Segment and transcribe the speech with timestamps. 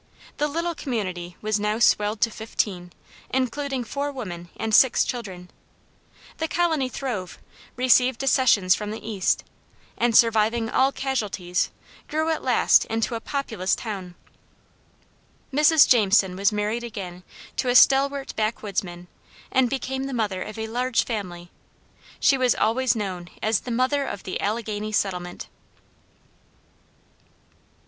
[0.37, 2.91] The little community was now swelled to fifteen,
[3.29, 5.51] including four women and six children.
[6.37, 7.37] The colony throve,
[7.75, 9.43] received accessions from the East,
[9.99, 11.69] and, surviving all casualties,
[12.07, 14.15] grew at last into a populous town.
[15.53, 15.87] Mrs.
[15.87, 17.21] Jameson was married again
[17.57, 19.07] to a stalwart backwoodsman
[19.51, 21.51] and became the mother of a large family.
[22.19, 25.45] She was always known as the "Mother of the Alleghany Settlement."